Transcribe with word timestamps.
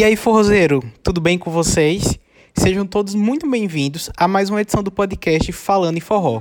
E 0.00 0.02
aí, 0.02 0.16
forrozeiro, 0.16 0.82
tudo 1.02 1.20
bem 1.20 1.36
com 1.36 1.50
vocês? 1.50 2.18
Sejam 2.54 2.86
todos 2.86 3.14
muito 3.14 3.46
bem-vindos 3.46 4.08
a 4.16 4.26
mais 4.26 4.48
uma 4.48 4.62
edição 4.62 4.82
do 4.82 4.90
podcast 4.90 5.52
Falando 5.52 5.98
em 5.98 6.00
Forró. 6.00 6.40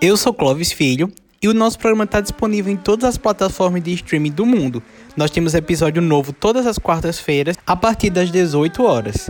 Eu 0.00 0.16
sou 0.16 0.32
Clóvis 0.32 0.72
Filho 0.72 1.12
e 1.42 1.48
o 1.48 1.52
nosso 1.52 1.78
programa 1.78 2.04
está 2.04 2.18
disponível 2.18 2.72
em 2.72 2.76
todas 2.78 3.04
as 3.04 3.18
plataformas 3.18 3.82
de 3.82 3.92
streaming 3.92 4.30
do 4.30 4.46
mundo. 4.46 4.82
Nós 5.14 5.30
temos 5.30 5.52
episódio 5.52 6.00
novo 6.00 6.32
todas 6.32 6.66
as 6.66 6.78
quartas-feiras, 6.78 7.58
a 7.66 7.76
partir 7.76 8.08
das 8.08 8.30
18 8.30 8.82
horas. 8.82 9.28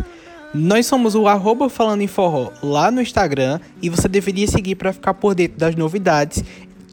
Nós 0.55 0.87
somos 0.87 1.17
o 1.17 1.27
arroba 1.27 1.69
Falando 1.69 2.03
em 2.03 2.07
Forró 2.07 2.53
lá 2.63 2.93
no 2.93 3.03
Instagram 3.03 3.59
e 3.83 3.89
você 3.89 4.07
deveria 4.07 4.47
seguir 4.47 4.77
para 4.77 4.93
ficar 4.93 5.15
por 5.15 5.35
dentro 5.35 5.59
das 5.59 5.75
novidades 5.75 6.45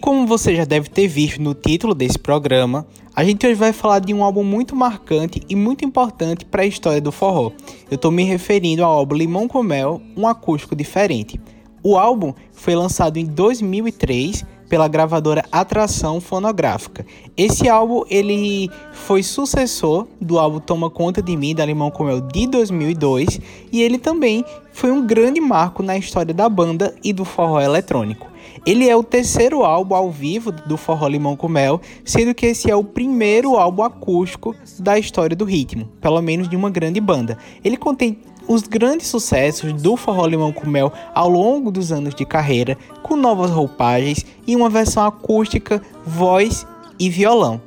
Como 0.09 0.25
você 0.25 0.55
já 0.55 0.65
deve 0.65 0.89
ter 0.89 1.07
visto 1.07 1.39
no 1.39 1.53
título 1.53 1.93
desse 1.93 2.17
programa, 2.17 2.83
a 3.15 3.23
gente 3.23 3.45
hoje 3.45 3.53
vai 3.53 3.71
falar 3.71 3.99
de 3.99 4.11
um 4.11 4.23
álbum 4.23 4.43
muito 4.43 4.75
marcante 4.75 5.39
e 5.47 5.55
muito 5.55 5.85
importante 5.85 6.43
para 6.43 6.63
a 6.63 6.65
história 6.65 6.99
do 6.99 7.11
forró. 7.11 7.51
Eu 7.91 7.93
estou 7.93 8.09
me 8.09 8.23
referindo 8.23 8.83
ao 8.83 8.91
álbum 8.91 9.13
Limão 9.13 9.47
com 9.47 9.61
Mel, 9.61 10.01
um 10.17 10.25
acústico 10.25 10.75
diferente. 10.75 11.39
O 11.83 11.95
álbum 11.95 12.33
foi 12.51 12.73
lançado 12.75 13.17
em 13.17 13.25
2003 13.27 14.43
pela 14.69 14.87
gravadora 14.87 15.43
Atração 15.51 16.21
Fonográfica. 16.21 17.05
Esse 17.35 17.67
álbum 17.67 18.03
ele 18.09 18.69
foi 18.93 19.23
sucessor 19.23 20.07
do 20.21 20.37
álbum 20.37 20.59
Toma 20.59 20.89
Conta 20.89 21.21
de 21.21 21.35
Mim 21.35 21.55
da 21.55 21.65
Limão 21.65 21.89
com 21.89 22.03
Mel 22.03 22.21
de 22.21 22.47
2002 22.47 23.41
e 23.71 23.81
ele 23.81 23.97
também 23.97 24.45
foi 24.71 24.91
um 24.91 25.05
grande 25.05 25.41
marco 25.41 25.81
na 25.81 25.97
história 25.97 26.33
da 26.33 26.47
banda 26.47 26.95
e 27.03 27.11
do 27.11 27.25
forró 27.25 27.59
eletrônico. 27.59 28.29
Ele 28.65 28.87
é 28.87 28.95
o 28.95 29.03
terceiro 29.03 29.63
álbum 29.63 29.95
ao 29.95 30.11
vivo 30.11 30.51
do 30.51 30.77
Forró 30.77 31.07
Limão 31.07 31.35
com 31.35 31.47
Mel, 31.47 31.79
sendo 32.03 32.33
que 32.33 32.45
esse 32.45 32.69
é 32.69 32.75
o 32.75 32.83
primeiro 32.83 33.55
álbum 33.55 33.83
acústico 33.83 34.55
da 34.77 34.99
história 34.99 35.35
do 35.35 35.45
ritmo, 35.45 35.85
pelo 36.01 36.21
menos 36.21 36.49
de 36.49 36.55
uma 36.55 36.69
grande 36.69 36.99
banda. 36.99 37.37
Ele 37.63 37.77
contém 37.77 38.19
os 38.49 38.63
grandes 38.63 39.07
sucessos 39.07 39.71
do 39.73 39.95
Forró 39.95 40.25
Limão 40.25 40.51
com 40.51 40.67
Mel 40.67 40.91
ao 41.13 41.29
longo 41.29 41.69
dos 41.71 41.91
anos 41.91 42.15
de 42.15 42.25
carreira, 42.25 42.75
com 43.03 43.15
novas 43.15 43.51
roupagens 43.51 44.25
e 44.47 44.55
uma 44.55 44.71
versão 44.71 45.05
acústica, 45.05 45.79
voz 46.03 46.65
e 46.99 47.11
violão. 47.11 47.61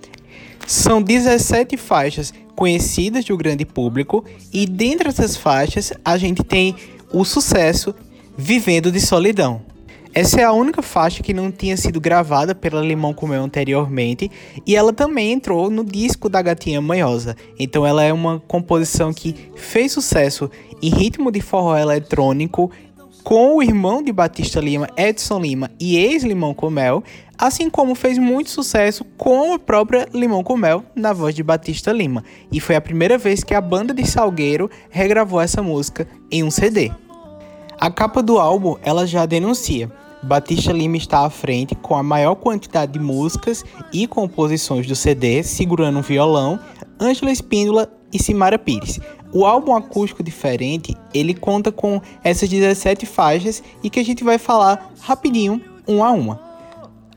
São 0.67 1.01
17 1.01 1.77
faixas 1.77 2.35
conhecidas 2.57 3.25
do 3.25 3.37
grande 3.37 3.65
público 3.65 4.25
e 4.53 4.67
dentre 4.67 5.09
essas 5.09 5.37
faixas 5.37 5.93
a 6.05 6.19
gente 6.19 6.43
tem 6.43 6.75
o 7.13 7.25
sucesso 7.25 7.95
Vivendo 8.37 8.91
de 8.91 9.01
Solidão. 9.01 9.72
Essa 10.15 10.43
é 10.43 10.45
a 10.45 10.53
única 10.53 10.83
faixa 10.83 11.23
que 11.23 11.33
não 11.33 11.51
tinha 11.51 11.75
sido 11.75 11.99
gravada 11.99 12.55
pela 12.55 12.83
Limão 12.83 13.15
com 13.15 13.27
Mel 13.27 13.45
anteriormente 13.45 14.31
e 14.67 14.77
ela 14.77 14.93
também 14.93 15.33
entrou 15.33 15.71
no 15.71 15.83
disco 15.83 16.29
da 16.29 16.43
Gatinha 16.43 16.83
Manhosa. 16.83 17.35
Então 17.59 17.87
ela 17.87 18.05
é 18.05 18.13
uma 18.13 18.39
composição 18.41 19.11
que 19.11 19.35
fez 19.57 19.91
sucesso 19.91 20.51
em 20.83 20.91
ritmo 20.91 21.33
de 21.33 21.41
forró 21.41 21.79
eletrônico 21.79 22.71
com 23.25 23.57
o 23.57 23.63
irmão 23.63 24.03
de 24.03 24.13
Batista 24.13 24.61
Lima, 24.61 24.87
Edson 24.99 25.41
Lima 25.41 25.71
e 25.81 25.97
ex-Limão 25.97 26.53
com 26.53 26.69
Mel, 26.69 27.03
assim 27.39 27.71
como 27.71 27.95
fez 27.95 28.19
muito 28.19 28.51
sucesso 28.51 29.05
com 29.17 29.55
a 29.55 29.59
própria 29.59 30.07
Limão 30.13 30.43
com 30.43 30.59
Mel 30.59 30.85
na 30.95 31.15
voz 31.15 31.35
de 31.35 31.43
Batista 31.43 31.91
Lima. 31.91 32.23
E 32.51 32.61
foi 32.61 32.77
a 32.77 32.83
primeira 32.83 33.17
vez 33.17 33.43
que 33.43 33.55
a 33.55 33.61
banda 33.63 33.95
de 33.95 34.07
Salgueiro 34.07 34.71
regravou 34.91 35.41
essa 35.41 35.63
música 35.63 36.07
em 36.31 36.43
um 36.43 36.51
CD. 36.51 36.93
A 37.83 37.91
capa 37.91 38.23
do 38.23 38.39
álbum 38.39 38.77
ela 38.81 39.05
já 39.09 39.27
denuncia 39.27 39.91
Batista 40.23 40.71
Lima 40.71 40.97
está 40.97 41.27
à 41.27 41.31
frente 41.31 41.75
com 41.75 41.97
a 41.97 42.03
maior 42.03 42.37
quantidade 42.37 42.93
de 42.93 43.01
músicas 43.01 43.65
e 43.93 44.07
composições 44.07 44.87
do 44.87 44.95
CD, 44.95 45.43
segurando 45.43 45.99
um 45.99 46.03
violão, 46.03 46.61
Ângela 47.01 47.33
Espíndola 47.33 47.93
e 48.13 48.23
Simara 48.23 48.57
Pires. 48.57 49.01
O 49.33 49.45
álbum 49.45 49.75
acústico 49.75 50.23
diferente, 50.23 50.97
ele 51.13 51.35
conta 51.35 51.73
com 51.73 52.01
essas 52.23 52.49
17 52.49 53.05
faixas 53.05 53.61
e 53.83 53.91
que 53.91 53.99
a 53.99 54.05
gente 54.05 54.23
vai 54.23 54.39
falar 54.39 54.93
rapidinho, 55.01 55.61
uma 55.85 56.07
a 56.07 56.13
uma. 56.13 56.41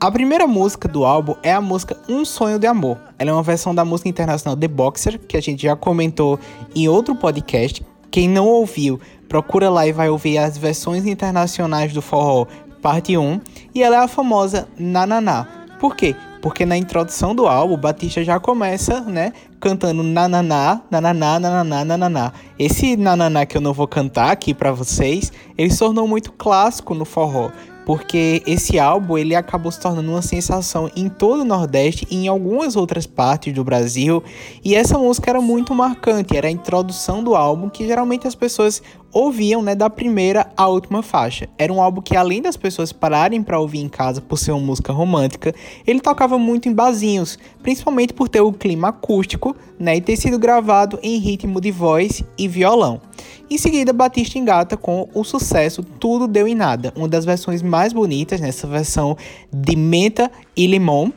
A 0.00 0.10
primeira 0.10 0.48
música 0.48 0.88
do 0.88 1.04
álbum 1.04 1.36
é 1.44 1.52
a 1.52 1.60
música 1.60 1.96
Um 2.08 2.24
Sonho 2.24 2.58
de 2.58 2.66
Amor. 2.66 2.98
Ela 3.20 3.30
é 3.30 3.32
uma 3.32 3.42
versão 3.44 3.72
da 3.72 3.84
música 3.84 4.08
internacional 4.08 4.56
The 4.56 4.66
Boxer, 4.66 5.20
que 5.28 5.36
a 5.36 5.40
gente 5.40 5.62
já 5.62 5.76
comentou 5.76 6.40
em 6.74 6.88
outro 6.88 7.14
podcast. 7.14 7.86
Quem 8.10 8.28
não 8.28 8.46
ouviu, 8.46 8.98
procura 9.28 9.68
lá 9.70 9.86
e 9.86 9.92
vai 9.92 10.08
ouvir 10.08 10.38
as 10.38 10.56
versões 10.56 11.06
internacionais 11.06 11.92
do 11.92 12.02
forró 12.02 12.46
parte 12.86 13.16
1, 13.16 13.40
e 13.74 13.82
ela 13.82 13.96
é 13.96 13.98
a 13.98 14.06
famosa 14.06 14.68
Nananá. 14.78 15.48
Por 15.80 15.96
quê? 15.96 16.14
Porque 16.40 16.64
na 16.64 16.76
introdução 16.76 17.34
do 17.34 17.48
álbum, 17.48 17.76
Batista 17.76 18.22
já 18.22 18.38
começa, 18.38 19.00
né, 19.00 19.32
cantando 19.58 20.04
nananá, 20.04 20.80
nananá, 20.88 21.40
nananá, 21.40 21.84
nananá. 21.84 22.32
Esse 22.56 22.96
nananá 22.96 23.44
que 23.44 23.56
eu 23.56 23.60
não 23.60 23.72
vou 23.72 23.88
cantar 23.88 24.30
aqui 24.30 24.54
para 24.54 24.70
vocês, 24.70 25.32
ele 25.58 25.70
se 25.70 25.80
tornou 25.80 26.06
muito 26.06 26.32
clássico 26.32 26.94
no 26.94 27.04
forró, 27.04 27.50
porque 27.86 28.42
esse 28.48 28.80
álbum 28.80 29.16
ele 29.16 29.36
acabou 29.36 29.70
se 29.70 29.78
tornando 29.78 30.10
uma 30.10 30.20
sensação 30.20 30.90
em 30.96 31.08
todo 31.08 31.42
o 31.42 31.44
Nordeste 31.44 32.04
e 32.10 32.16
em 32.16 32.26
algumas 32.28 32.74
outras 32.74 33.06
partes 33.06 33.54
do 33.54 33.62
Brasil. 33.62 34.24
E 34.64 34.74
essa 34.74 34.98
música 34.98 35.30
era 35.30 35.40
muito 35.40 35.72
marcante, 35.72 36.36
era 36.36 36.48
a 36.48 36.50
introdução 36.50 37.22
do 37.22 37.36
álbum 37.36 37.70
que 37.70 37.86
geralmente 37.86 38.26
as 38.26 38.34
pessoas 38.34 38.82
ouviam, 39.12 39.62
né, 39.62 39.76
da 39.76 39.88
primeira 39.88 40.50
à 40.56 40.66
última 40.66 41.00
faixa. 41.00 41.48
Era 41.56 41.72
um 41.72 41.80
álbum 41.80 42.02
que 42.02 42.16
além 42.16 42.42
das 42.42 42.56
pessoas 42.56 42.92
pararem 42.92 43.40
para 43.40 43.58
ouvir 43.58 43.78
em 43.78 43.88
casa 43.88 44.20
por 44.20 44.36
ser 44.36 44.50
uma 44.50 44.60
música 44.60 44.92
romântica, 44.92 45.54
ele 45.86 46.00
tocava 46.00 46.36
muito 46.36 46.68
em 46.68 46.74
barzinhos, 46.74 47.38
principalmente 47.62 48.12
por 48.12 48.28
ter 48.28 48.40
o 48.40 48.52
clima 48.52 48.88
acústico, 48.88 49.56
né, 49.78 49.96
e 49.96 50.00
ter 50.00 50.16
sido 50.16 50.40
gravado 50.40 50.98
em 51.04 51.18
ritmo 51.18 51.60
de 51.60 51.70
voz 51.70 52.24
e 52.36 52.48
violão. 52.48 53.00
Em 53.48 53.56
seguida, 53.58 53.92
Batista 53.92 54.38
engata 54.38 54.76
com 54.76 55.08
o 55.14 55.22
sucesso 55.22 55.82
Tudo 55.82 56.26
Deu 56.26 56.48
em 56.48 56.54
Nada, 56.54 56.92
uma 56.96 57.06
das 57.06 57.24
versões 57.24 57.62
mais 57.62 57.92
bonitas 57.92 58.40
nessa 58.40 58.66
versão 58.66 59.16
de 59.52 59.76
menta 59.76 60.30
e 60.56 60.66
limão, 60.66 61.12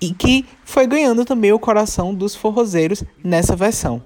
e 0.00 0.12
que 0.12 0.44
foi 0.64 0.86
ganhando 0.86 1.24
também 1.24 1.52
o 1.52 1.58
coração 1.58 2.12
dos 2.12 2.34
forrozeiros 2.34 3.04
nessa 3.22 3.54
versão. 3.54 4.02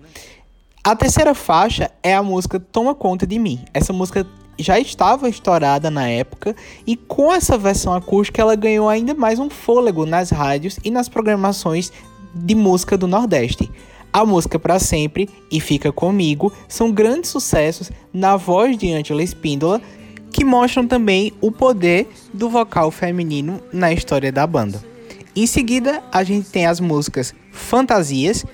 A 0.85 0.95
terceira 0.95 1.35
faixa 1.35 1.91
é 2.03 2.15
a 2.15 2.23
música 2.23 2.61
Toma 2.61 2.95
Conta 2.95 3.27
de 3.27 3.39
Mim. 3.39 3.61
Essa 3.73 3.93
música 3.93 4.27
já 4.59 4.79
estava 4.79 5.29
estourada 5.29 5.91
na 5.91 6.09
época 6.09 6.55
e 6.87 6.97
com 6.97 7.33
essa 7.33 7.57
versão 7.57 7.95
acústica 7.95 8.43
ela 8.43 8.55
ganhou 8.55 8.89
ainda 8.89 9.15
mais 9.15 9.39
um 9.39 9.49
fôlego 9.49 10.05
nas 10.05 10.31
rádios 10.31 10.79
e 10.85 10.91
nas 10.91 11.09
programações 11.09 11.91
de 12.35 12.55
música 12.55 12.99
do 12.99 13.07
Nordeste. 13.07 13.71
A 14.13 14.27
música 14.27 14.59
Pra 14.59 14.79
Sempre 14.79 15.29
e 15.51 15.59
Fica 15.59 15.91
Comigo 15.91 16.53
são 16.69 16.93
grandes 16.93 17.31
sucessos 17.31 17.91
na 18.13 18.37
voz 18.37 18.77
de 18.77 18.93
Angela 18.93 19.23
Espíndola, 19.23 19.81
que 20.31 20.45
mostram 20.45 20.87
também 20.87 21.33
o 21.41 21.51
poder 21.51 22.07
do 22.33 22.51
vocal 22.51 22.91
feminino 22.91 23.61
na 23.73 23.91
história 23.91 24.31
da 24.31 24.47
banda. 24.47 24.83
Em 25.35 25.47
seguida, 25.47 26.03
a 26.13 26.23
gente 26.23 26.51
tem 26.51 26.67
as 26.67 26.79
músicas 26.79 27.35
Fantasias, 27.51 28.45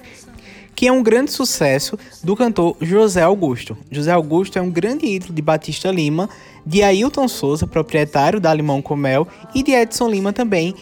que 0.77 0.87
é 0.87 0.93
um 0.93 1.03
grande 1.03 1.33
sucesso 1.33 1.99
do 2.23 2.37
cantor 2.37 2.77
José 2.81 3.23
Augusto. 3.23 3.77
José 3.91 4.13
Augusto 4.13 4.61
é 4.61 4.63
um 4.63 4.71
grande 4.71 5.07
ídolo 5.07 5.35
de 5.35 5.43
Batista 5.43 5.91
Lima, 5.91 6.29
de 6.65 6.85
Ailton 6.85 7.27
Souza, 7.27 7.67
proprietário 7.67 8.39
da 8.39 8.55
Limão 8.55 8.81
com 8.81 8.95
Mel, 8.95 9.27
e 9.53 9.65
de 9.65 9.73
Edson 9.73 10.09
Lima 10.09 10.33
também, 10.33 10.73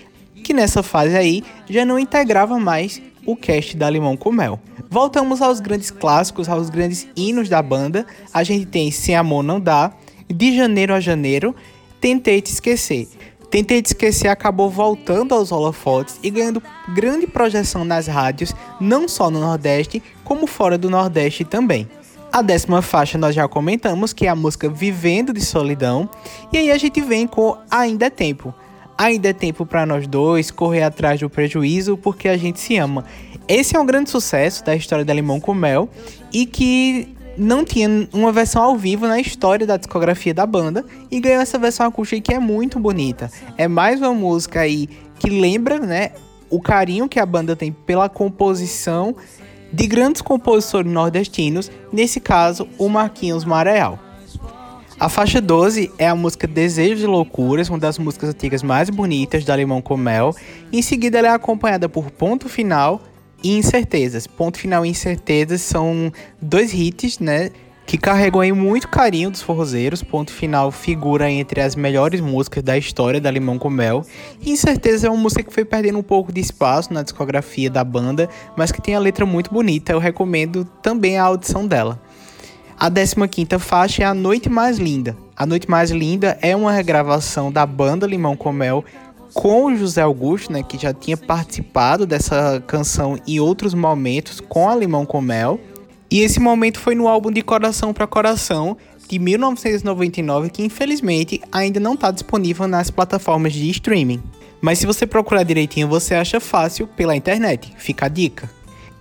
que 0.44 0.52
nessa 0.52 0.82
fase 0.82 1.16
aí 1.16 1.42
já 1.68 1.82
não 1.82 1.98
integrava 1.98 2.58
mais 2.58 3.00
o 3.26 3.36
cast 3.36 3.76
da 3.76 3.90
Limão 3.90 4.16
com 4.16 4.32
Mel. 4.32 4.60
Voltamos 4.88 5.42
aos 5.42 5.60
grandes 5.60 5.90
clássicos, 5.90 6.48
aos 6.48 6.70
grandes 6.70 7.06
hinos 7.16 7.48
da 7.48 7.60
banda. 7.60 8.06
A 8.32 8.42
gente 8.42 8.66
tem 8.66 8.90
Sem 8.90 9.16
Amor 9.16 9.42
Não 9.42 9.60
Dá, 9.60 9.92
De 10.28 10.56
Janeiro 10.56 10.94
a 10.94 11.00
Janeiro, 11.00 11.54
Tentei 12.00 12.40
Te 12.40 12.52
Esquecer. 12.52 13.08
Tentei 13.50 13.82
Te 13.82 13.86
Esquecer 13.86 14.28
acabou 14.28 14.70
voltando 14.70 15.34
aos 15.34 15.50
holofotes 15.52 16.18
e 16.22 16.30
ganhando 16.30 16.62
grande 16.94 17.26
projeção 17.26 17.84
nas 17.84 18.06
rádios, 18.06 18.54
não 18.80 19.08
só 19.08 19.30
no 19.30 19.40
Nordeste, 19.40 20.02
como 20.24 20.46
fora 20.46 20.78
do 20.78 20.88
Nordeste 20.88 21.44
também. 21.44 21.88
A 22.32 22.42
décima 22.42 22.82
faixa 22.82 23.16
nós 23.16 23.34
já 23.34 23.48
comentamos, 23.48 24.12
que 24.12 24.26
é 24.26 24.28
a 24.28 24.36
música 24.36 24.68
Vivendo 24.68 25.32
de 25.32 25.40
Solidão. 25.40 26.08
E 26.52 26.58
aí 26.58 26.70
a 26.70 26.76
gente 26.76 27.00
vem 27.00 27.26
com 27.26 27.56
Ainda 27.70 28.06
é 28.06 28.10
Tempo. 28.10 28.54
Ainda 28.98 29.28
é 29.28 29.32
tempo 29.32 29.66
para 29.66 29.84
nós 29.84 30.06
dois 30.06 30.50
correr 30.50 30.82
atrás 30.82 31.20
do 31.20 31.28
prejuízo 31.28 31.96
porque 31.96 32.28
a 32.28 32.36
gente 32.36 32.58
se 32.58 32.76
ama. 32.76 33.04
Esse 33.46 33.76
é 33.76 33.80
um 33.80 33.86
grande 33.86 34.10
sucesso 34.10 34.64
da 34.64 34.74
história 34.74 35.04
da 35.04 35.12
Limão 35.12 35.38
com 35.38 35.54
Mel 35.54 35.88
e 36.32 36.46
que 36.46 37.14
não 37.36 37.64
tinha 37.64 38.08
uma 38.12 38.32
versão 38.32 38.62
ao 38.62 38.76
vivo 38.76 39.06
na 39.06 39.20
história 39.20 39.66
da 39.66 39.76
discografia 39.76 40.32
da 40.32 40.46
banda 40.46 40.84
e 41.10 41.20
ganhou 41.20 41.42
essa 41.42 41.58
versão 41.58 41.86
acústica 41.86 42.20
que 42.20 42.34
é 42.34 42.38
muito 42.38 42.78
bonita. 42.78 43.30
É 43.56 43.68
mais 43.68 44.00
uma 44.00 44.14
música 44.14 44.60
aí 44.60 44.88
que 45.18 45.28
lembra, 45.28 45.78
né, 45.78 46.12
o 46.48 46.60
carinho 46.60 47.08
que 47.08 47.20
a 47.20 47.26
banda 47.26 47.54
tem 47.54 47.72
pela 47.72 48.08
composição 48.08 49.14
de 49.72 49.86
grandes 49.86 50.22
compositores 50.22 50.90
nordestinos, 50.90 51.70
nesse 51.92 52.20
caso, 52.20 52.68
o 52.78 52.88
Marquinhos 52.88 53.44
Mareal. 53.44 53.98
A 54.98 55.10
faixa 55.10 55.42
12 55.42 55.92
é 55.98 56.08
a 56.08 56.14
música 56.14 56.46
Desejos 56.46 57.02
e 57.02 57.06
Loucuras, 57.06 57.68
uma 57.68 57.78
das 57.78 57.98
músicas 57.98 58.30
antigas 58.30 58.62
mais 58.62 58.88
bonitas 58.88 59.44
da 59.44 59.54
Limão 59.54 59.82
com 59.82 59.94
Mel. 59.94 60.34
Em 60.72 60.80
seguida, 60.80 61.18
ela 61.18 61.28
é 61.28 61.30
acompanhada 61.32 61.86
por 61.86 62.10
Ponto 62.10 62.48
Final 62.48 63.02
e 63.44 63.58
Incertezas. 63.58 64.26
Ponto 64.26 64.58
Final 64.58 64.86
e 64.86 64.88
Incertezas 64.88 65.60
são 65.60 66.10
dois 66.40 66.72
hits, 66.72 67.18
né? 67.18 67.50
Que 67.84 67.98
carregam 67.98 68.40
aí 68.40 68.52
muito 68.52 68.88
carinho 68.88 69.30
dos 69.30 69.42
forrozeiros. 69.42 70.02
Ponto 70.02 70.32
Final 70.32 70.72
figura 70.72 71.30
entre 71.30 71.60
as 71.60 71.76
melhores 71.76 72.22
músicas 72.22 72.62
da 72.62 72.78
história 72.78 73.20
da 73.20 73.30
Limão 73.30 73.58
com 73.58 73.68
Mel. 73.68 74.02
E 74.40 74.50
Incertezas 74.50 75.04
é 75.04 75.10
uma 75.10 75.20
música 75.20 75.42
que 75.42 75.52
foi 75.52 75.66
perdendo 75.66 75.98
um 75.98 76.02
pouco 76.02 76.32
de 76.32 76.40
espaço 76.40 76.94
na 76.94 77.02
discografia 77.02 77.68
da 77.68 77.84
banda, 77.84 78.30
mas 78.56 78.72
que 78.72 78.80
tem 78.80 78.94
a 78.94 78.98
letra 78.98 79.26
muito 79.26 79.52
bonita. 79.52 79.92
Eu 79.92 79.98
recomendo 79.98 80.64
também 80.82 81.18
a 81.18 81.24
audição 81.24 81.66
dela. 81.66 82.00
A 82.78 82.90
15 82.90 83.58
faixa 83.58 84.02
é 84.02 84.06
A 84.06 84.12
Noite 84.12 84.50
Mais 84.50 84.76
Linda. 84.76 85.16
A 85.34 85.46
Noite 85.46 85.68
Mais 85.68 85.90
Linda 85.90 86.38
é 86.42 86.54
uma 86.54 86.70
regravação 86.70 87.50
da 87.50 87.64
banda 87.64 88.06
Limão 88.06 88.36
com 88.36 88.52
Mel 88.52 88.84
com 89.32 89.64
o 89.64 89.76
José 89.76 90.02
Augusto, 90.02 90.52
né, 90.52 90.62
que 90.62 90.76
já 90.76 90.92
tinha 90.92 91.16
participado 91.16 92.06
dessa 92.06 92.62
canção 92.66 93.18
em 93.26 93.40
outros 93.40 93.72
momentos 93.72 94.40
com 94.40 94.68
a 94.68 94.76
Limão 94.76 95.06
com 95.06 95.22
Mel. 95.22 95.58
E 96.10 96.20
esse 96.20 96.38
momento 96.38 96.78
foi 96.78 96.94
no 96.94 97.08
álbum 97.08 97.30
de 97.30 97.40
Coração 97.40 97.94
para 97.94 98.06
Coração 98.06 98.76
de 99.08 99.18
1999, 99.18 100.50
que 100.50 100.62
infelizmente 100.62 101.40
ainda 101.50 101.80
não 101.80 101.94
está 101.94 102.10
disponível 102.10 102.68
nas 102.68 102.90
plataformas 102.90 103.54
de 103.54 103.70
streaming. 103.70 104.22
Mas 104.60 104.78
se 104.78 104.86
você 104.86 105.06
procurar 105.06 105.44
direitinho, 105.44 105.88
você 105.88 106.14
acha 106.14 106.40
fácil 106.40 106.86
pela 106.86 107.16
internet. 107.16 107.72
Fica 107.78 108.04
a 108.06 108.08
dica. 108.10 108.50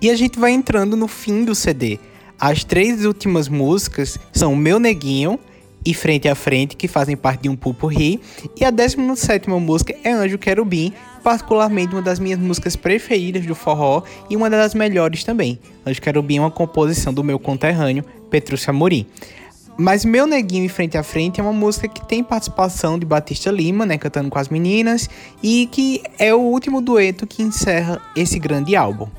E 0.01 0.09
a 0.09 0.15
gente 0.15 0.39
vai 0.39 0.51
entrando 0.51 0.95
no 0.95 1.09
fim 1.09 1.43
do 1.43 1.53
CD. 1.53 1.99
As 2.39 2.63
três 2.63 3.05
últimas 3.05 3.47
músicas 3.47 4.17
são 4.33 4.55
Meu 4.55 4.79
Neguinho 4.79 5.39
e 5.85 5.93
Frente 5.93 6.27
a 6.27 6.35
Frente, 6.35 6.75
que 6.75 6.87
fazem 6.87 7.15
parte 7.15 7.43
de 7.43 7.49
um 7.49 7.55
pupurri, 7.55 8.19
e 8.59 8.65
a 8.65 8.71
17 8.71 9.49
música 9.49 9.95
é 10.03 10.11
Anjo 10.11 10.37
Querubim, 10.37 10.91
particularmente 11.23 11.93
uma 11.93 12.01
das 12.01 12.19
minhas 12.19 12.39
músicas 12.39 12.75
preferidas 12.75 13.45
do 13.45 13.53
forró 13.53 14.01
e 14.29 14.35
uma 14.35 14.49
das 14.49 14.73
melhores 14.73 15.23
também. 15.23 15.59
Anjo 15.85 16.01
Querubim 16.01 16.37
é 16.37 16.41
uma 16.41 16.51
composição 16.51 17.13
do 17.13 17.23
meu 17.23 17.37
conterrâneo, 17.37 18.03
Petrúcio 18.29 18.69
Amorim. 18.71 19.05
Mas 19.77 20.05
Meu 20.05 20.25
Neguinho 20.25 20.65
e 20.65 20.69
Frente 20.69 20.97
a 20.97 21.03
Frente 21.03 21.41
é 21.41 21.43
uma 21.43 21.51
música 21.51 21.87
que 21.87 22.05
tem 22.07 22.23
participação 22.23 22.97
de 22.97 23.05
Batista 23.05 23.51
Lima, 23.51 23.85
né, 23.85 23.97
cantando 23.97 24.29
com 24.29 24.39
as 24.39 24.47
meninas, 24.47 25.09
e 25.43 25.67
que 25.69 26.01
é 26.17 26.33
o 26.33 26.39
último 26.39 26.81
dueto 26.81 27.27
que 27.27 27.43
encerra 27.43 28.01
esse 28.15 28.39
grande 28.39 28.75
álbum. 28.75 29.09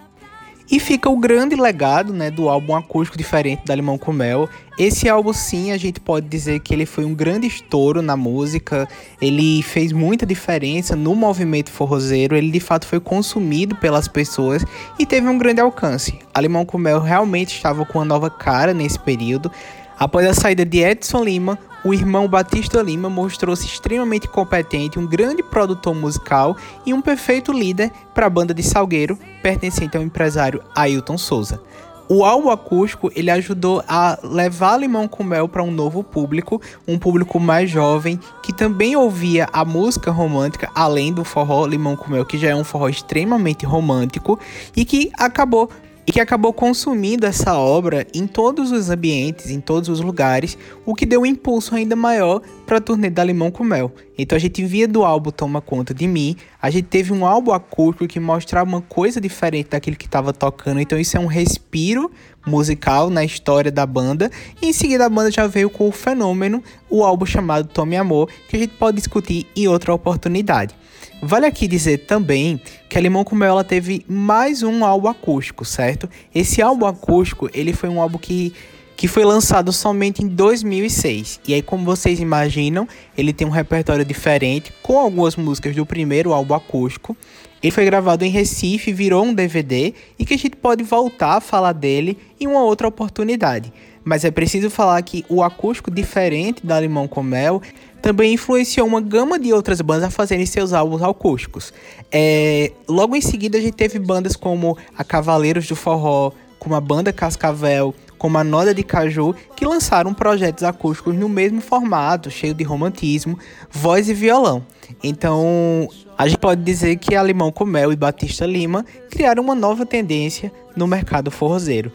E 0.68 0.80
fica 0.80 1.08
o 1.08 1.16
grande 1.16 1.54
legado 1.54 2.12
né, 2.12 2.28
do 2.28 2.48
álbum 2.48 2.74
acústico 2.74 3.16
diferente 3.16 3.64
da 3.64 3.74
Limão 3.74 3.96
com 3.96 4.12
Mel. 4.12 4.48
Esse 4.76 5.08
álbum, 5.08 5.32
sim, 5.32 5.70
a 5.70 5.76
gente 5.76 6.00
pode 6.00 6.26
dizer 6.26 6.58
que 6.60 6.74
ele 6.74 6.84
foi 6.84 7.04
um 7.04 7.14
grande 7.14 7.46
estouro 7.46 8.02
na 8.02 8.16
música. 8.16 8.88
Ele 9.20 9.62
fez 9.62 9.92
muita 9.92 10.26
diferença 10.26 10.96
no 10.96 11.14
movimento 11.14 11.70
forrozeiro. 11.70 12.36
Ele 12.36 12.50
de 12.50 12.60
fato 12.60 12.86
foi 12.86 12.98
consumido 12.98 13.76
pelas 13.76 14.08
pessoas 14.08 14.64
e 14.98 15.06
teve 15.06 15.28
um 15.28 15.38
grande 15.38 15.60
alcance. 15.60 16.18
A 16.34 16.40
Limão 16.40 16.64
com 16.64 16.78
Mel 16.78 17.00
realmente 17.00 17.54
estava 17.54 17.86
com 17.86 17.98
uma 18.00 18.04
nova 18.04 18.28
cara 18.28 18.74
nesse 18.74 18.98
período. 18.98 19.50
Após 19.98 20.26
a 20.26 20.34
saída 20.34 20.64
de 20.64 20.80
Edson 20.80 21.24
Lima, 21.24 21.58
o 21.86 21.94
irmão 21.94 22.26
Batista 22.26 22.82
Lima 22.82 23.08
mostrou-se 23.08 23.64
extremamente 23.64 24.26
competente, 24.26 24.98
um 24.98 25.06
grande 25.06 25.40
produtor 25.40 25.94
musical 25.94 26.56
e 26.84 26.92
um 26.92 27.00
perfeito 27.00 27.52
líder 27.52 27.92
para 28.12 28.26
a 28.26 28.30
banda 28.30 28.52
de 28.52 28.60
Salgueiro, 28.60 29.16
pertencente 29.40 29.96
ao 29.96 30.02
empresário 30.02 30.60
Ailton 30.74 31.16
Souza. 31.16 31.62
O 32.08 32.24
álbum 32.24 32.50
acústico 32.50 33.08
ele 33.14 33.30
ajudou 33.30 33.84
a 33.86 34.18
levar 34.20 34.78
Limão 34.78 35.06
com 35.06 35.22
Mel 35.22 35.48
para 35.48 35.62
um 35.62 35.70
novo 35.70 36.02
público, 36.02 36.60
um 36.88 36.98
público 36.98 37.38
mais 37.38 37.70
jovem 37.70 38.18
que 38.42 38.52
também 38.52 38.96
ouvia 38.96 39.48
a 39.52 39.64
música 39.64 40.10
romântica, 40.10 40.68
além 40.74 41.12
do 41.12 41.22
forró 41.22 41.66
Limão 41.66 41.96
com 41.96 42.10
Mel, 42.10 42.24
que 42.24 42.36
já 42.36 42.48
é 42.48 42.54
um 42.54 42.64
forró 42.64 42.88
extremamente 42.88 43.64
romântico 43.64 44.40
e 44.74 44.84
que 44.84 45.12
acabou 45.16 45.70
e 46.06 46.12
que 46.12 46.20
acabou 46.20 46.52
consumindo 46.52 47.26
essa 47.26 47.58
obra 47.58 48.06
em 48.14 48.26
todos 48.26 48.70
os 48.70 48.90
ambientes, 48.90 49.50
em 49.50 49.60
todos 49.60 49.88
os 49.88 50.00
lugares, 50.00 50.56
o 50.84 50.94
que 50.94 51.04
deu 51.04 51.22
um 51.22 51.26
impulso 51.26 51.74
ainda 51.74 51.96
maior 51.96 52.40
para 52.66 52.78
a 52.78 52.80
turnê 52.80 53.08
da 53.08 53.22
Limão 53.22 53.50
com 53.50 53.62
Mel. 53.62 53.92
Então 54.18 54.36
a 54.36 54.38
gente 54.38 54.64
via 54.64 54.88
do 54.88 55.04
álbum 55.04 55.30
Toma 55.30 55.60
Conta 55.60 55.94
de 55.94 56.06
Mim, 56.08 56.36
a 56.60 56.68
gente 56.68 56.86
teve 56.86 57.12
um 57.12 57.24
álbum 57.24 57.52
acústico 57.52 58.08
que 58.08 58.18
mostrava 58.18 58.68
uma 58.68 58.82
coisa 58.82 59.20
diferente 59.20 59.70
daquilo 59.70 59.96
que 59.96 60.06
estava 60.06 60.32
tocando, 60.32 60.80
então 60.80 60.98
isso 60.98 61.16
é 61.16 61.20
um 61.20 61.26
respiro 61.26 62.10
musical 62.46 63.08
na 63.08 63.24
história 63.24 63.70
da 63.70 63.86
banda, 63.86 64.30
e 64.60 64.66
em 64.66 64.72
seguida 64.72 65.06
a 65.06 65.08
banda 65.08 65.30
já 65.30 65.46
veio 65.46 65.70
com 65.70 65.88
o 65.88 65.92
fenômeno, 65.92 66.62
o 66.90 67.04
álbum 67.04 67.24
chamado 67.24 67.68
Tome 67.68 67.96
Amor, 67.96 68.28
que 68.48 68.56
a 68.56 68.58
gente 68.58 68.74
pode 68.74 68.96
discutir 68.96 69.46
em 69.56 69.68
outra 69.68 69.94
oportunidade. 69.94 70.74
Vale 71.22 71.46
aqui 71.46 71.66
dizer 71.66 72.04
também 72.06 72.60
que 72.88 72.98
a 72.98 73.00
Limão 73.00 73.24
com 73.24 73.34
Mel 73.34 73.48
ela 73.48 73.64
teve 73.64 74.04
mais 74.06 74.62
um 74.62 74.84
álbum 74.84 75.08
acústico, 75.08 75.64
certo? 75.64 76.08
Esse 76.34 76.60
álbum 76.60 76.84
acústico, 76.84 77.48
ele 77.54 77.72
foi 77.72 77.88
um 77.88 78.00
álbum 78.00 78.18
que, 78.18 78.52
que 78.96 79.06
foi 79.06 79.24
lançado 79.24 79.72
somente 79.72 80.24
em 80.24 80.26
2006. 80.26 81.40
E 81.46 81.52
aí, 81.52 81.62
como 81.62 81.84
vocês 81.84 82.18
imaginam, 82.18 82.88
ele 83.16 83.32
tem 83.32 83.46
um 83.46 83.50
repertório 83.50 84.04
diferente, 84.04 84.72
com 84.82 84.98
algumas 84.98 85.36
músicas 85.36 85.76
do 85.76 85.84
primeiro 85.84 86.32
álbum 86.32 86.54
acústico. 86.54 87.16
Ele 87.62 87.70
foi 87.70 87.84
gravado 87.84 88.24
em 88.24 88.30
Recife, 88.30 88.92
virou 88.92 89.24
um 89.24 89.34
DVD 89.34 89.92
e 90.18 90.24
que 90.24 90.34
a 90.34 90.38
gente 90.38 90.56
pode 90.56 90.82
voltar 90.82 91.36
a 91.36 91.40
falar 91.40 91.72
dele 91.72 92.16
em 92.40 92.46
uma 92.46 92.62
outra 92.62 92.88
oportunidade. 92.88 93.72
Mas 94.04 94.24
é 94.24 94.30
preciso 94.30 94.70
falar 94.70 95.02
que 95.02 95.24
o 95.28 95.42
acústico 95.42 95.90
diferente 95.90 96.64
da 96.64 96.78
Limão 96.78 97.08
com 97.08 97.22
Mel 97.22 97.60
também 98.00 98.34
influenciou 98.34 98.86
uma 98.86 99.00
gama 99.00 99.38
de 99.38 99.52
outras 99.52 99.80
bandas 99.80 100.04
a 100.04 100.10
fazerem 100.10 100.46
seus 100.46 100.72
álbuns 100.72 101.02
acústicos. 101.02 101.72
É, 102.12 102.70
logo 102.88 103.16
em 103.16 103.20
seguida 103.20 103.58
a 103.58 103.60
gente 103.60 103.74
teve 103.74 103.98
bandas 103.98 104.36
como 104.36 104.78
a 104.96 105.02
Cavaleiros 105.02 105.66
do 105.66 105.74
Forró, 105.74 106.30
como 106.58 106.76
a 106.76 106.80
banda 106.80 107.12
Cascavel, 107.12 107.94
como 108.18 108.38
a 108.38 108.44
Noda 108.44 108.74
de 108.74 108.82
Caju, 108.82 109.34
que 109.54 109.66
lançaram 109.66 110.14
projetos 110.14 110.64
acústicos 110.64 111.14
no 111.14 111.28
mesmo 111.28 111.60
formato, 111.60 112.30
cheio 112.30 112.54
de 112.54 112.64
romantismo, 112.64 113.38
voz 113.70 114.08
e 114.08 114.14
violão. 114.14 114.64
Então, 115.02 115.88
a 116.16 116.26
gente 116.26 116.38
pode 116.38 116.62
dizer 116.62 116.96
que 116.96 117.14
a 117.14 117.22
Limão 117.22 117.52
com 117.52 117.64
Mel 117.64 117.92
e 117.92 117.96
Batista 117.96 118.46
Lima 118.46 118.84
criaram 119.10 119.42
uma 119.42 119.54
nova 119.54 119.84
tendência 119.84 120.52
no 120.74 120.86
mercado 120.86 121.30
forrozeiro. 121.30 121.92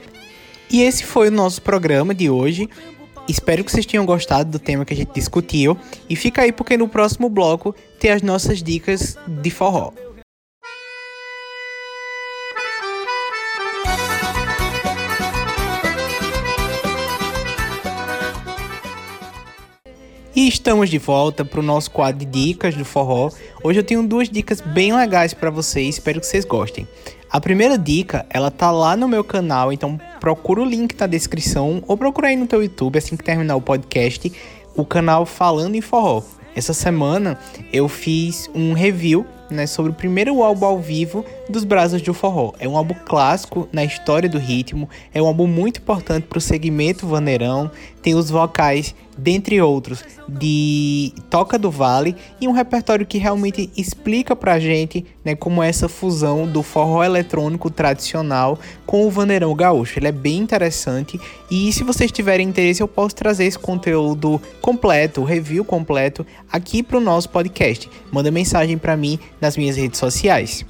E 0.70 0.82
esse 0.84 1.04
foi 1.04 1.28
o 1.28 1.32
nosso 1.32 1.62
programa 1.62 2.13
de 2.13 2.30
hoje. 2.30 2.70
Espero 3.28 3.63
que 3.63 3.72
vocês 3.72 3.86
tenham 3.86 4.06
gostado 4.06 4.51
do 4.51 4.60
tema 4.60 4.86
que 4.86 4.94
a 4.94 4.98
gente 4.98 5.13
discutiu. 5.13 5.78
E 6.10 6.16
fica 6.16 6.44
aí 6.44 6.51
porque 6.51 6.78
no 6.78 6.88
próximo 6.88 7.30
bloco 7.30 7.75
tem 8.00 8.12
as 8.12 8.22
nossas 8.22 8.63
dicas 8.63 9.18
de 9.28 9.50
forró. 9.50 9.92
E 20.42 20.48
estamos 20.48 20.90
de 20.90 20.98
volta 20.98 21.46
para 21.46 21.60
o 21.60 21.64
nosso 21.64 21.92
quadro 21.92 22.18
de 22.18 22.26
dicas 22.26 22.74
do 22.74 22.84
forró. 22.84 23.30
Hoje 23.64 23.80
eu 23.80 23.84
tenho 23.84 24.02
duas 24.02 24.28
dicas 24.28 24.60
bem 24.60 24.92
legais 24.92 25.36
para 25.36 25.52
vocês, 25.52 25.90
espero 25.90 26.20
que 26.20 26.26
vocês 26.26 26.46
gostem. 26.46 26.88
A 27.30 27.40
primeira 27.40 27.78
dica, 27.78 28.26
ela 28.28 28.50
tá 28.50 28.72
lá 28.72 28.98
no 28.98 29.08
meu 29.08 29.24
canal, 29.24 29.72
então 29.72 30.02
procura 30.20 30.64
o 30.64 30.66
link 30.66 31.00
na 31.00 31.06
descrição 31.06 31.84
ou 31.88 31.96
procura 31.96 32.30
aí 32.30 32.36
no 32.36 32.48
teu 32.48 32.64
YouTube 32.64 32.98
assim 32.98 33.16
que 33.16 33.24
terminar 33.24 33.56
o 33.56 33.62
podcast, 33.62 34.34
o 34.76 34.84
canal 34.84 35.28
Falando 35.28 35.76
em 35.76 35.82
Forró. 35.82 36.24
Essa 36.56 36.74
semana 36.74 37.38
eu 37.72 37.88
fiz 37.88 38.50
um 38.56 38.74
review 38.74 39.28
né, 39.48 39.68
sobre 39.68 39.92
o 39.92 39.96
primeiro 39.96 40.42
álbum 40.42 40.66
ao 40.66 40.80
vivo 40.80 41.24
dos 41.51 41.63
Brasas 41.63 42.01
do 42.01 42.13
Forró. 42.13 42.53
É 42.60 42.67
um 42.67 42.75
álbum 42.75 42.96
clássico 43.05 43.67
na 43.72 43.84
história 43.84 44.27
do 44.27 44.39
ritmo, 44.39 44.89
é 45.13 45.22
um 45.22 45.27
álbum 45.27 45.46
muito 45.46 45.79
importante 45.79 46.25
para 46.27 46.38
o 46.38 46.41
segmento 46.41 47.05
vaneirão, 47.05 47.70
tem 48.01 48.15
os 48.15 48.29
vocais, 48.29 48.96
dentre 49.17 49.62
outros, 49.62 50.03
de 50.27 51.13
Toca 51.29 51.60
do 51.60 51.70
Vale 51.70 52.15
e 52.39 52.48
um 52.48 52.51
repertório 52.51 53.05
que 53.05 53.17
realmente 53.17 53.70
explica 53.77 54.36
pra 54.36 54.60
gente 54.60 55.05
né, 55.24 55.36
como 55.36 55.62
é 55.62 55.70
essa 55.70 55.88
fusão 55.88 56.48
do 56.48 56.63
forró 56.63 57.03
eletrônico 57.03 57.70
tradicional 57.70 58.58
com 58.86 59.05
o 59.05 59.12
vaneirão 59.12 59.53
gaúcho. 59.53 60.00
Ele 60.00 60.08
é 60.08 60.12
bem 60.12 60.38
interessante 60.38 61.20
e 61.50 61.72
se 61.72 61.84
vocês 61.84 62.12
tiverem 62.12 62.48
interesse 62.48 62.81
eu 62.81 62.88
posso 62.88 63.15
trazer 63.15 63.46
esse 63.46 63.60
conteúdo 63.60 64.41
completo, 64.62 65.22
o 65.22 65.25
review 65.25 65.63
completo 65.63 66.25
aqui 66.51 66.81
para 66.81 66.98
o 66.98 67.01
nosso 67.01 67.29
podcast. 67.29 67.89
Manda 68.12 68.31
mensagem 68.31 68.77
para 68.77 68.98
mim 68.98 69.20
nas 69.39 69.55
minhas 69.58 69.77
redes 69.77 70.00
sociais. 70.00 70.65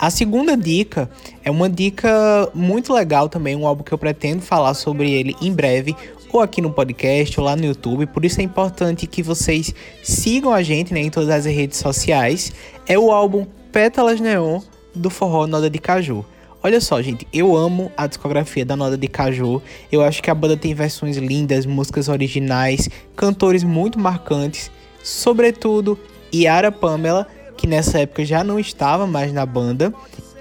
A 0.00 0.08
segunda 0.08 0.56
dica 0.56 1.10
é 1.44 1.50
uma 1.50 1.68
dica 1.68 2.50
muito 2.54 2.90
legal 2.90 3.28
também, 3.28 3.54
um 3.54 3.66
álbum 3.66 3.82
que 3.82 3.92
eu 3.92 3.98
pretendo 3.98 4.40
falar 4.40 4.72
sobre 4.72 5.10
ele 5.10 5.36
em 5.42 5.52
breve, 5.52 5.94
ou 6.32 6.40
aqui 6.40 6.62
no 6.62 6.72
podcast, 6.72 7.38
ou 7.38 7.44
lá 7.44 7.54
no 7.54 7.66
YouTube. 7.66 8.06
Por 8.06 8.24
isso 8.24 8.40
é 8.40 8.42
importante 8.42 9.06
que 9.06 9.22
vocês 9.22 9.74
sigam 10.02 10.54
a 10.54 10.62
gente 10.62 10.94
né, 10.94 11.00
em 11.00 11.10
todas 11.10 11.28
as 11.28 11.44
redes 11.44 11.78
sociais. 11.78 12.50
É 12.86 12.98
o 12.98 13.12
álbum 13.12 13.46
Pétalas 13.70 14.18
Neon 14.20 14.62
do 14.94 15.10
Forró 15.10 15.46
Noda 15.46 15.68
de 15.68 15.78
Caju. 15.78 16.24
Olha 16.62 16.80
só, 16.80 17.02
gente, 17.02 17.28
eu 17.30 17.54
amo 17.54 17.92
a 17.94 18.06
discografia 18.06 18.64
da 18.64 18.74
Noda 18.74 18.96
de 18.96 19.06
Caju. 19.06 19.60
Eu 19.92 20.02
acho 20.02 20.22
que 20.22 20.30
a 20.30 20.34
banda 20.34 20.56
tem 20.56 20.72
versões 20.72 21.18
lindas, 21.18 21.66
músicas 21.66 22.08
originais, 22.08 22.88
cantores 23.14 23.62
muito 23.62 23.98
marcantes, 23.98 24.70
sobretudo 25.02 25.98
Yara 26.32 26.72
Pamela 26.72 27.26
que 27.60 27.66
nessa 27.66 27.98
época 27.98 28.24
já 28.24 28.42
não 28.42 28.58
estava 28.58 29.06
mais 29.06 29.34
na 29.34 29.44
banda, 29.44 29.92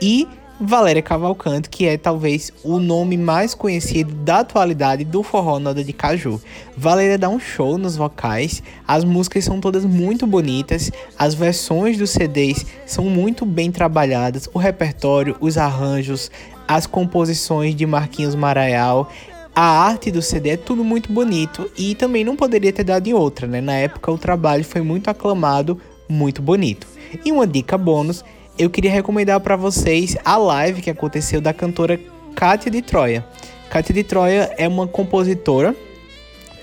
e 0.02 0.26
Valéria 0.62 1.02
Cavalcante, 1.02 1.70
que 1.70 1.86
é 1.86 1.98
talvez 1.98 2.50
o 2.64 2.80
nome 2.80 3.18
mais 3.18 3.54
conhecido 3.54 4.14
da 4.14 4.40
atualidade 4.40 5.04
do 5.04 5.22
forró 5.22 5.60
Noda 5.60 5.84
de 5.84 5.92
Caju. 5.92 6.42
Valéria 6.78 7.18
dá 7.18 7.28
um 7.28 7.38
show 7.40 7.78
nos 7.78 7.98
vocais, 7.98 8.64
as 8.88 9.04
músicas 9.04 9.44
são 9.44 9.60
todas 9.60 9.84
muito 9.84 10.26
bonitas, 10.26 10.90
as 11.18 11.34
versões 11.34 11.98
dos 11.98 12.12
CDs 12.12 12.66
são 12.86 13.04
muito 13.06 13.46
bem 13.46 13.70
trabalhadas, 13.70 14.50
o 14.54 14.58
repertório, 14.58 15.36
os 15.42 15.58
arranjos, 15.58 16.32
as 16.66 16.88
composições 16.88 17.76
de 17.76 17.86
Marquinhos 17.86 18.34
Maraial, 18.36 19.12
a 19.54 19.62
arte 19.62 20.10
do 20.10 20.22
CD 20.22 20.52
é 20.52 20.58
tudo 20.58 20.86
muito 20.86 21.12
bonito 21.12 21.70
e 21.78 21.96
também 21.96 22.24
não 22.24 22.38
poderia 22.38 22.72
ter 22.72 22.86
dado 22.86 23.08
em 23.08 23.14
outra, 23.14 23.46
né? 23.46 23.60
Na 23.60 23.74
época 23.74 24.10
o 24.10 24.18
trabalho 24.18 24.64
foi 24.64 24.82
muito 24.82 25.10
aclamado, 25.10 25.82
muito 26.08 26.42
bonito. 26.42 26.88
E 27.24 27.32
uma 27.32 27.48
dica 27.48 27.78
bônus, 27.78 28.24
eu 28.58 28.70
queria 28.70 28.92
recomendar 28.92 29.40
para 29.40 29.56
vocês 29.56 30.18
a 30.24 30.38
live 30.38 30.82
que 30.82 30.90
aconteceu 30.90 31.40
da 31.40 31.54
cantora 31.54 32.00
Kátia 32.36 32.70
de 32.70 32.82
Troia. 32.82 33.26
Kátia 33.70 33.94
de 33.94 34.04
Troia 34.04 34.54
é 34.58 34.68
uma 34.68 34.88
compositora, 34.88 35.76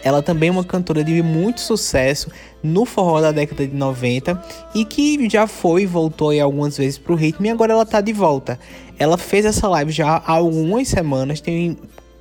ela 0.07 0.23
também 0.23 0.49
é 0.49 0.53
uma 0.53 0.63
cantora 0.63 1.03
de 1.03 1.21
muito 1.21 1.61
sucesso 1.61 2.31
no 2.63 2.85
forró 2.85 3.21
da 3.21 3.33
década 3.33 3.67
de 3.67 3.75
90 3.75 4.41
e 4.75 4.85
que 4.85 5.29
já 5.29 5.49
foi 5.49 5.83
e 5.83 5.87
voltou 5.87 6.31
aí 6.31 6.39
algumas 6.39 6.77
vezes 6.77 6.97
pro 6.97 7.17
ritmo 7.17 7.47
e 7.47 7.51
agora 7.51 7.73
ela 7.73 7.85
tá 7.85 8.01
de 8.01 8.13
volta. 8.13 8.59
Ela 8.99 9.19
fez 9.19 9.45
essa 9.45 9.69
live 9.69 9.91
já 9.91 10.07
há 10.07 10.33
algumas 10.33 10.87
semanas, 10.87 11.41
tem 11.41 11.77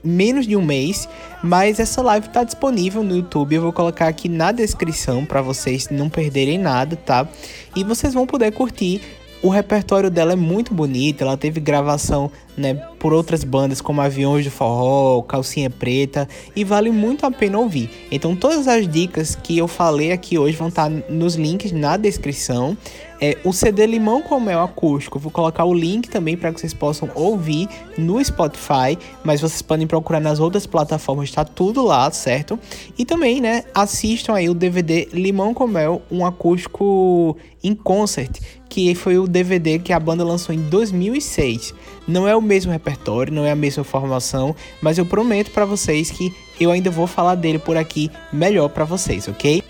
menos 0.06 0.48
de 0.48 0.56
um 0.56 0.62
mês, 0.62 1.10
mas 1.44 1.80
essa 1.80 2.02
live 2.02 2.28
está 2.28 2.44
disponível 2.44 3.04
no 3.04 3.16
YouTube. 3.16 3.56
Eu 3.56 3.64
vou 3.64 3.74
colocar 3.74 4.08
aqui 4.08 4.30
na 4.30 4.52
descrição 4.52 5.26
para 5.26 5.42
vocês 5.42 5.90
não 5.90 6.10
perderem 6.10 6.58
nada, 6.58 6.96
tá? 6.96 7.28
E 7.76 7.84
vocês 7.84 8.14
vão 8.14 8.26
poder 8.26 8.52
curtir 8.52 9.02
o 9.46 9.50
repertório 9.50 10.10
dela 10.10 10.34
é 10.34 10.36
muito 10.36 10.74
bonito, 10.74 11.22
ela 11.22 11.38
teve 11.38 11.60
gravação 11.60 12.32
né, 12.58 12.74
por 12.98 13.14
outras 13.14 13.44
bandas 13.44 13.80
como 13.80 14.02
Aviões 14.02 14.44
de 14.44 14.50
Forró, 14.50 15.22
Calcinha 15.22 15.70
Preta 15.70 16.28
e 16.56 16.64
vale 16.64 16.90
muito 16.90 17.28
a 17.28 17.32
pena 17.32 17.60
ouvir. 17.60 17.92
Então 18.10 18.36
todas 18.36 18.68
as 18.68 18.88
dicas 18.88 19.36
que 19.36 19.56
eu 19.56 19.68
falei 19.68 20.12
aqui 20.12 20.40
hoje 20.40 20.58
vão 20.58 20.70
estar 20.70 20.90
nos 20.90 21.36
links 21.36 21.72
na 21.72 21.96
descrição. 21.96 22.76
É, 23.20 23.38
o 23.44 23.54
CD 23.54 23.86
Limão 23.86 24.22
com 24.22 24.40
Mel 24.40 24.62
acústico, 24.62 25.18
vou 25.18 25.32
colocar 25.32 25.64
o 25.64 25.74
link 25.74 26.10
também 26.10 26.36
para 26.36 26.52
que 26.52 26.60
vocês 26.60 26.74
possam 26.74 27.10
ouvir 27.16 27.68
no 27.98 28.24
Spotify, 28.24 28.98
mas 29.24 29.42
vocês 29.42 29.62
podem 29.62 29.88
procurar 29.88 30.20
nas 30.20 30.40
outras 30.40 30.66
plataformas, 30.66 31.30
está 31.30 31.46
tudo 31.46 31.84
lá, 31.84 32.10
certo? 32.12 32.60
E 32.98 33.06
também, 33.06 33.40
né, 33.40 33.64
assistam 33.74 34.34
aí 34.34 34.50
o 34.50 34.54
DVD 34.54 35.08
Limão 35.14 35.54
com 35.54 35.68
Mel, 35.68 36.02
um 36.12 36.26
acústico 36.26 37.38
em 37.64 37.74
concert, 37.74 38.40
que 38.70 38.94
foi 38.94 39.18
o 39.18 39.28
DVD 39.28 39.80
que 39.80 39.94
a 39.94 40.00
banda 40.00 40.24
lançou 40.24 40.54
em 40.54 40.62
2006. 40.70 41.74
Não 42.08 42.28
é 42.28 42.36
o 42.36 42.42
mesmo 42.42 42.72
repertório, 42.72 43.34
não 43.34 43.46
é 43.46 43.52
a 43.52 43.56
mesma 43.56 43.84
formação, 43.84 44.56
mas 44.82 44.98
eu 44.98 45.06
prometo 45.06 45.52
para 45.52 45.66
vocês 45.66 46.12
que 46.12 46.34
eu 46.60 46.70
ainda 46.70 46.92
vou 46.92 47.08
falar 47.08 47.36
dele 47.36 47.60
por 47.60 47.78
aqui 47.78 48.12
melhor 48.32 48.70
para 48.70 48.86
vocês, 48.86 49.28
ok? 49.28 49.64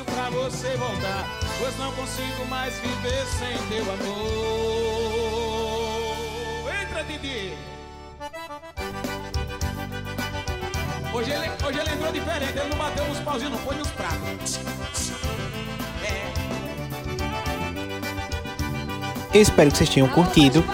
Faço 0.00 0.04
pra 0.04 0.30
você 0.30 0.76
voltar? 0.76 1.28
Pois 1.58 1.76
não 1.78 1.92
consigo 1.92 2.46
mais 2.48 2.74
viver 2.78 3.26
sem 3.38 3.58
teu 3.68 3.82
amor. 3.92 4.00
Entra, 6.82 7.04
Didi! 7.04 7.52
Hoje 11.12 11.30
ele, 11.32 11.50
hoje 11.66 11.78
ele 11.80 11.90
entrou 11.90 12.12
diferente, 12.12 12.58
ele 12.58 12.68
não 12.70 12.78
bateu 12.78 13.04
nos 13.06 13.18
pauzinhos, 13.20 13.52
não 13.52 13.58
foi 13.58 13.76
nos 13.76 13.90
pratos. 13.90 14.60
É. 16.04 16.30
Eu 19.36 19.42
espero 19.42 19.70
que 19.70 19.78
vocês 19.78 19.90
tenham 19.90 20.08
curtido. 20.08 20.64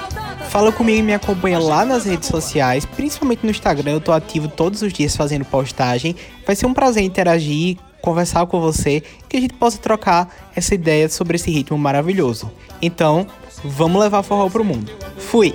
Fala 0.50 0.72
comigo 0.72 0.98
e 0.98 1.02
me 1.02 1.12
acompanha 1.12 1.58
lá 1.58 1.84
nas 1.84 2.06
redes 2.06 2.28
sociais, 2.28 2.86
principalmente 2.86 3.44
no 3.44 3.50
Instagram. 3.50 3.92
Eu 3.92 4.00
tô 4.00 4.12
ativo 4.12 4.48
todos 4.48 4.80
os 4.82 4.92
dias 4.92 5.16
fazendo 5.16 5.44
postagem. 5.44 6.16
Vai 6.46 6.56
ser 6.56 6.66
um 6.66 6.72
prazer 6.72 7.02
interagir, 7.02 7.76
conversar 8.06 8.46
com 8.46 8.60
você, 8.60 9.02
que 9.28 9.36
a 9.36 9.40
gente 9.40 9.54
possa 9.54 9.78
trocar 9.78 10.32
essa 10.54 10.76
ideia 10.76 11.08
sobre 11.08 11.34
esse 11.34 11.50
ritmo 11.50 11.76
maravilhoso. 11.76 12.48
Então, 12.80 13.26
vamos 13.64 14.00
levar 14.00 14.22
forró 14.22 14.48
pro 14.48 14.64
mundo. 14.64 14.92
Fui! 15.18 15.52